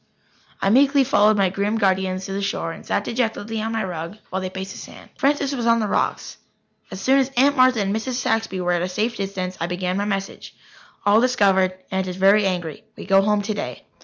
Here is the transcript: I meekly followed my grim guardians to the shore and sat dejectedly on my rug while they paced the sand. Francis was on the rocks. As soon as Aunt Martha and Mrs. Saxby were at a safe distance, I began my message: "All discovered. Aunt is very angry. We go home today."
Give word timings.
I 0.63 0.71
meekly 0.71 1.03
followed 1.03 1.37
my 1.37 1.51
grim 1.51 1.77
guardians 1.77 2.25
to 2.25 2.33
the 2.33 2.41
shore 2.41 2.71
and 2.71 2.83
sat 2.83 3.03
dejectedly 3.03 3.61
on 3.61 3.71
my 3.71 3.83
rug 3.83 4.17
while 4.31 4.41
they 4.41 4.49
paced 4.49 4.71
the 4.71 4.79
sand. 4.79 5.11
Francis 5.19 5.53
was 5.53 5.67
on 5.67 5.79
the 5.79 5.85
rocks. 5.85 6.37
As 6.89 6.99
soon 6.99 7.19
as 7.19 7.29
Aunt 7.37 7.55
Martha 7.55 7.81
and 7.81 7.95
Mrs. 7.95 8.13
Saxby 8.13 8.59
were 8.59 8.71
at 8.71 8.81
a 8.81 8.89
safe 8.89 9.15
distance, 9.15 9.57
I 9.61 9.67
began 9.67 9.97
my 9.97 10.05
message: 10.05 10.55
"All 11.05 11.21
discovered. 11.21 11.77
Aunt 11.91 12.07
is 12.07 12.15
very 12.15 12.47
angry. 12.47 12.83
We 12.97 13.05
go 13.05 13.21
home 13.21 13.43
today." 13.43 13.83